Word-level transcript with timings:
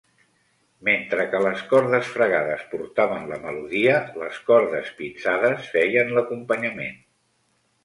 Mentre 0.87 1.25
que 1.33 1.41
les 1.47 1.61
cordes 1.73 2.09
fregades 2.13 2.63
portaven 2.71 3.29
la 3.33 3.39
melodia, 3.45 4.01
les 4.23 4.41
cordes 4.49 4.91
pinçades 5.03 5.71
feien 5.77 6.13
l'acompanyament. 6.19 7.01